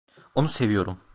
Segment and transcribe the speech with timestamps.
[0.35, 0.97] Onu seviyorum.